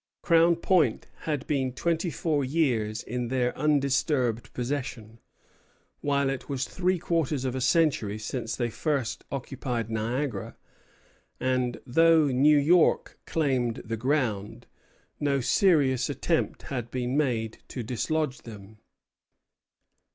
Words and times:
Crown 0.23 0.55
Point 0.55 1.05
had 1.29 1.45
been 1.45 1.73
twenty 1.73 2.09
four 2.09 2.43
years 2.43 3.03
in 3.03 3.27
their 3.27 3.55
undisturbed 3.55 4.51
possession, 4.51 5.19
while 5.99 6.27
it 6.31 6.49
was 6.49 6.65
three 6.67 6.97
quarters 6.97 7.45
of 7.45 7.53
a 7.53 7.61
century 7.61 8.17
since 8.17 8.55
they 8.55 8.71
first 8.71 9.23
occupied 9.31 9.91
Niagara; 9.91 10.57
and, 11.39 11.79
though 11.85 12.25
New 12.29 12.57
York 12.57 13.19
claimed 13.27 13.75
the 13.85 13.95
ground, 13.95 14.65
no 15.19 15.39
serious 15.39 16.09
attempt 16.09 16.63
had 16.63 16.89
been 16.89 17.15
made 17.15 17.59
to 17.67 17.83
dislodge 17.83 18.39
them. 18.39 18.79